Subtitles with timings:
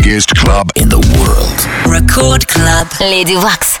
[0.00, 1.92] biggest club in the world.
[1.92, 2.86] Record Club.
[3.00, 3.78] Lady Wax.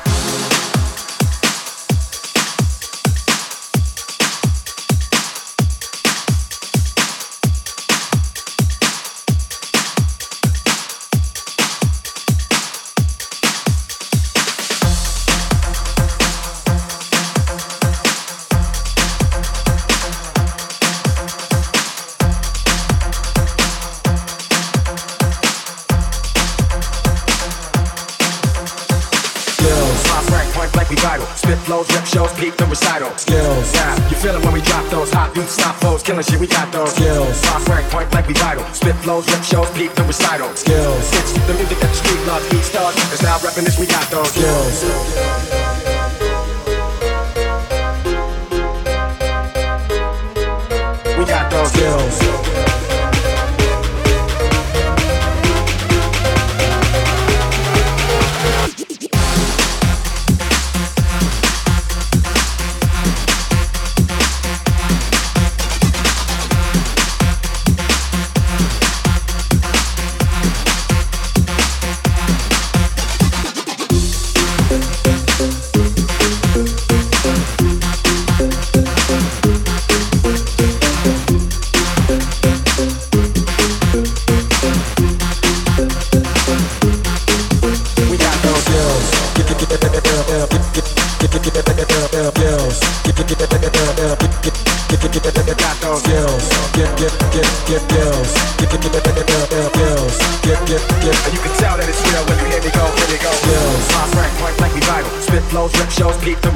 [36.08, 37.40] Killing shit, we got those skills.
[37.42, 38.64] Fast rank, point blank, we vital.
[38.72, 40.48] Spit flows, rip shows, peak the recital.
[40.56, 41.12] Skills.
[41.12, 42.94] It's the music that the street loves, beat stars.
[43.12, 44.78] It's now repping this, we got those skills.
[44.82, 45.67] sitting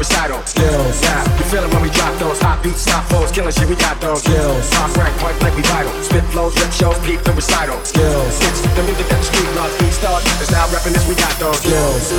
[0.02, 1.00] recital skills.
[1.00, 3.68] Yeah, you feel it when we drop those hot beats, stop foes, killing shit.
[3.68, 4.64] We got those skills.
[4.74, 5.94] Soft rank, point blank, we vital.
[6.02, 8.34] Spit flows, rip shows, peep the recital skills.
[8.42, 9.78] It's the music that the street loves.
[9.78, 11.06] We start, it's now rapping this.
[11.06, 12.10] We got those skills.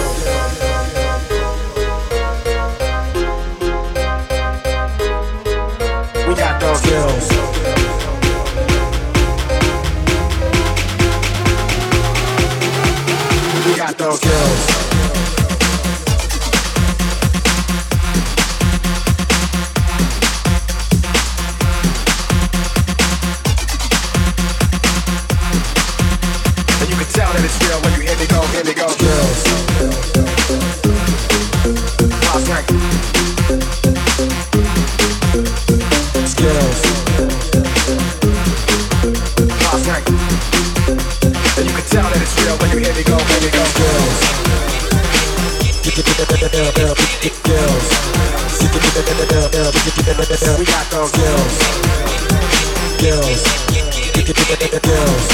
[6.23, 7.25] We got those skills.
[13.67, 14.72] We got those skills.
[49.73, 51.57] We got those girls.
[53.01, 53.43] Girls.
[54.79, 55.27] Girls.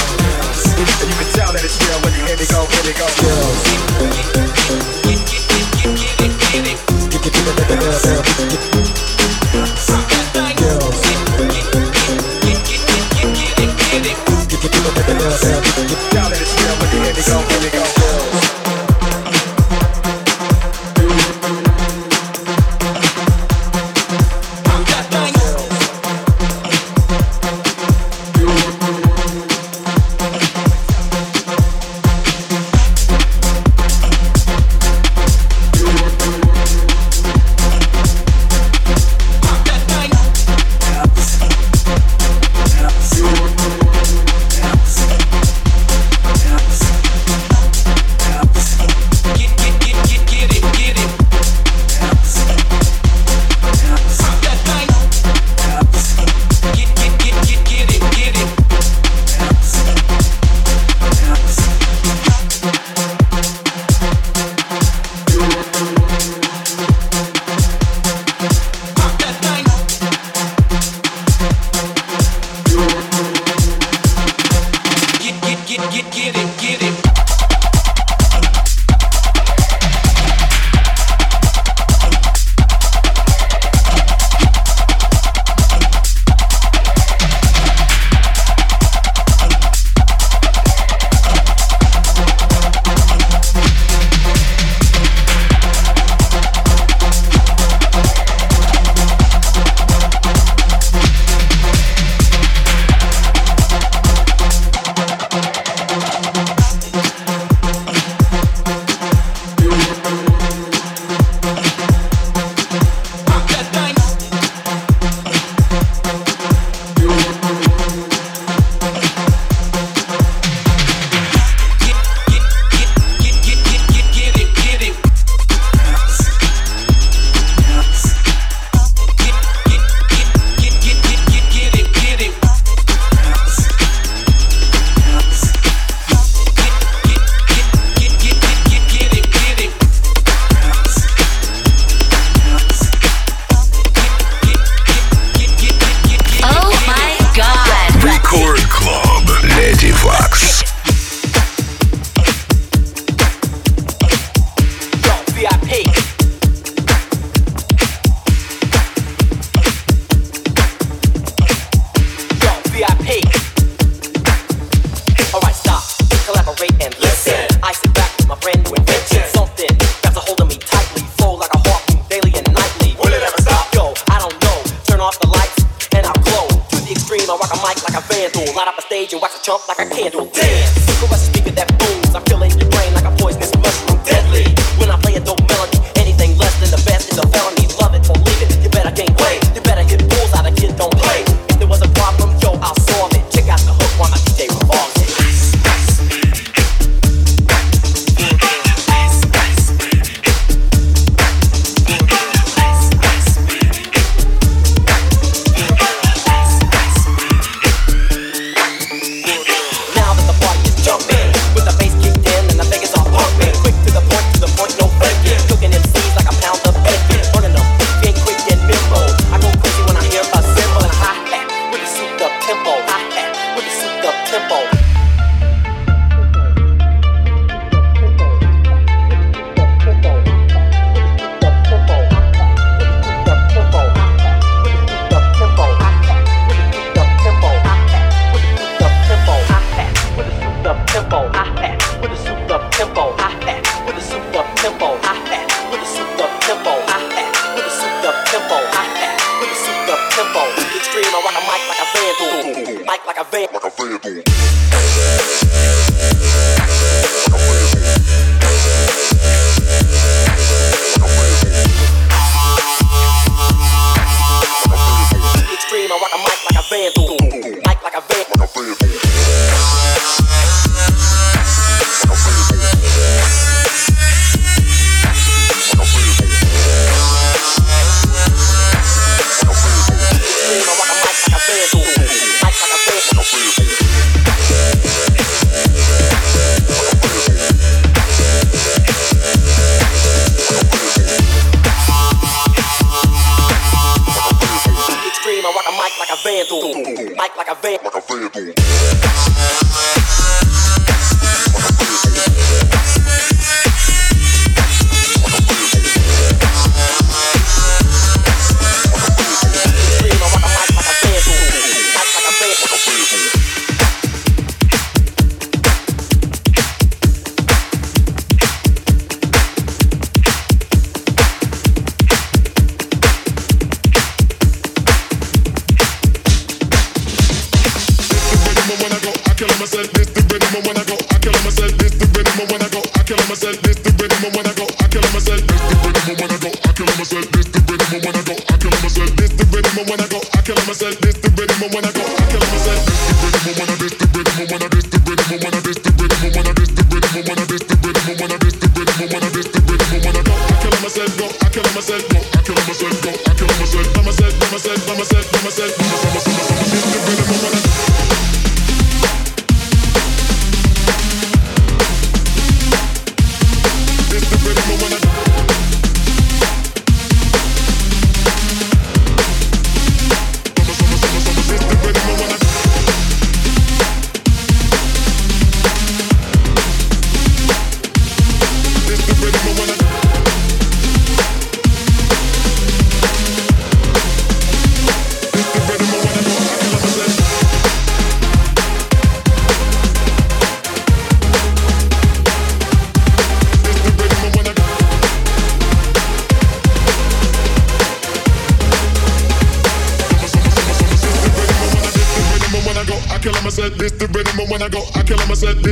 [0.79, 3.05] You can tell that it's real when you hear me go, hear me go.
[3.19, 3.59] Girls.
[7.99, 8.28] Girls.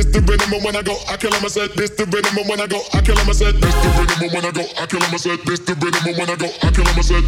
[0.08, 1.44] This the rhythm when I go, I kill him.
[1.44, 3.28] I said this the rhythm when I go, I kill him.
[3.28, 5.12] I said this the rhythm when I go, I kill him.
[5.12, 6.98] I said this the rhythm when I go, I kill him.
[6.98, 7.24] I said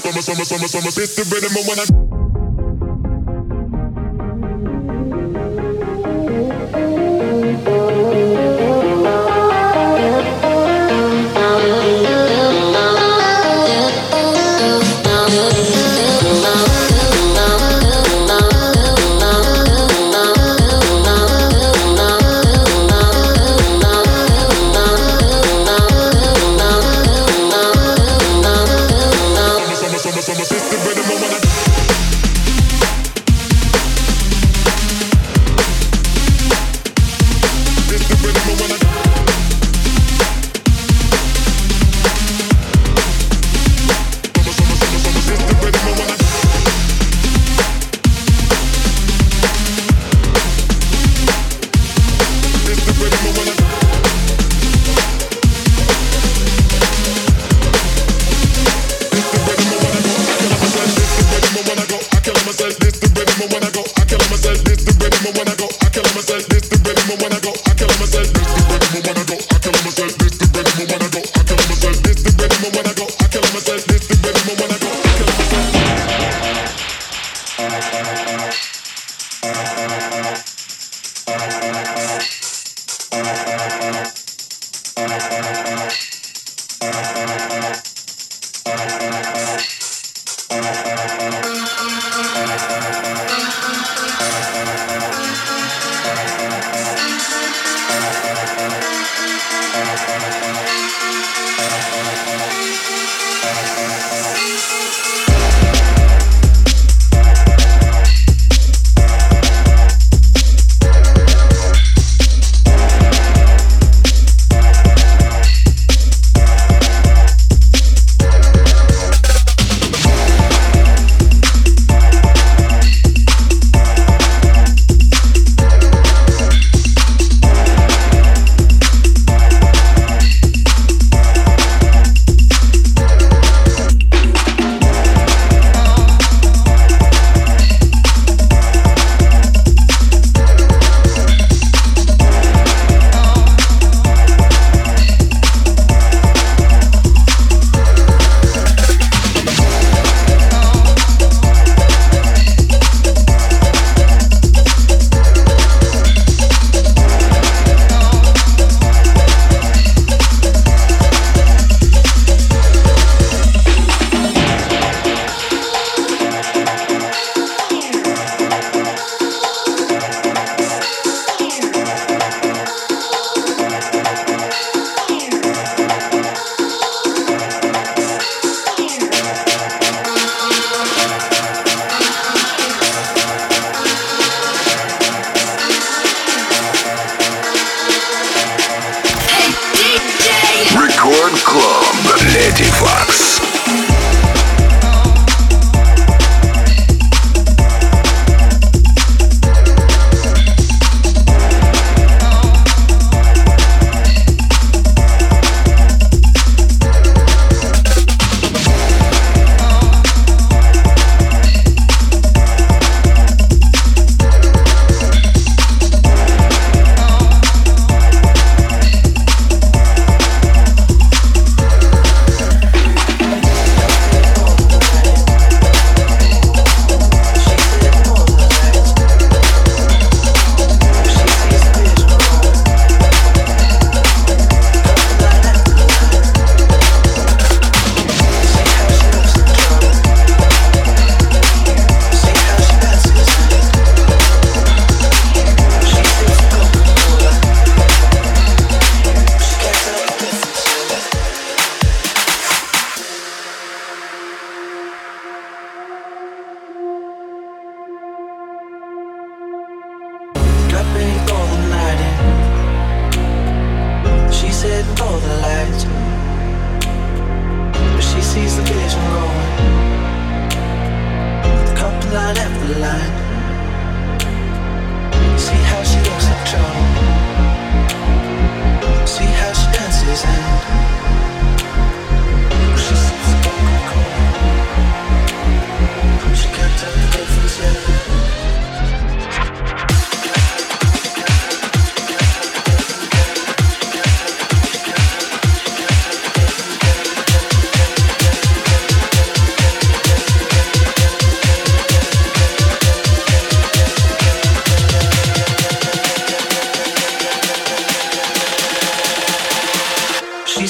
[0.00, 0.90] summer, summer, summer, summer.
[0.90, 2.05] This the rhythm when I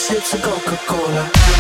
[0.09, 1.56] It's of Coca-Cola.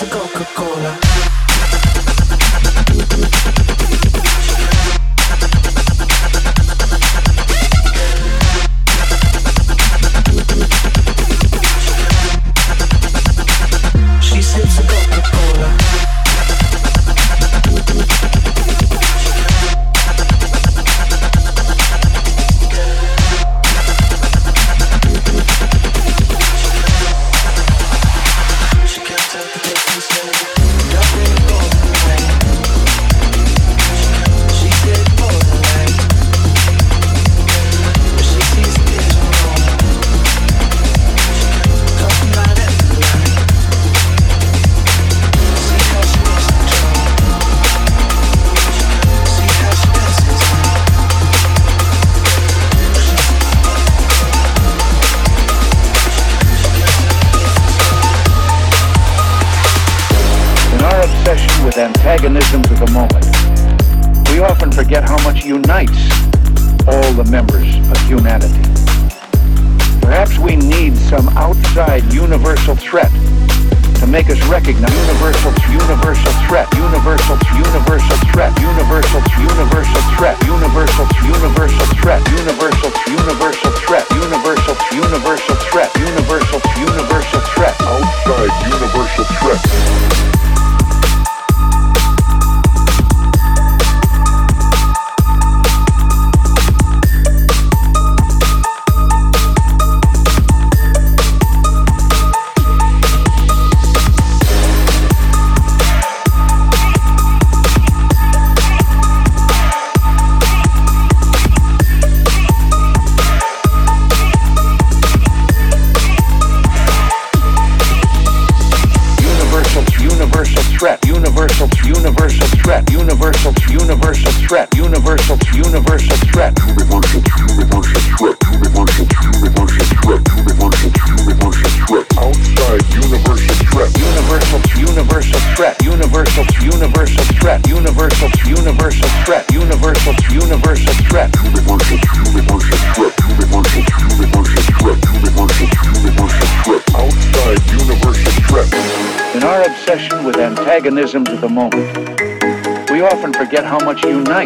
[0.00, 1.27] Antagonisms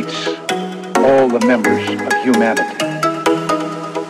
[0.03, 0.27] unites
[0.99, 2.77] all the members of humanity.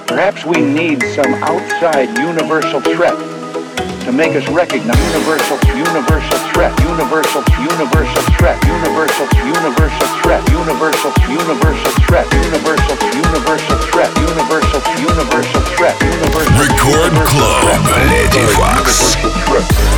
[0.07, 3.17] Perhaps we need some outside universal threat
[4.05, 11.93] to make us recognize universal universal threat universal universal threat universal universal threat universal universal
[12.03, 17.79] threat universal universal threat universal universal threat universal record club.
[18.11, 19.92] lady wax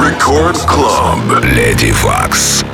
[0.00, 1.44] Record Club.
[1.54, 2.71] Lady Fox.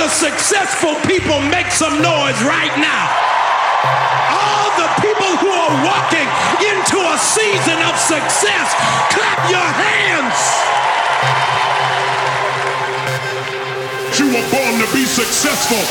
[0.00, 3.04] the successful people make some noise right now.
[4.32, 6.24] All the people who are walking
[6.72, 8.72] into a season of success,
[9.12, 10.40] clap your hands.
[14.18, 15.84] You were born to be successful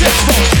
[0.00, 0.59] sponsors.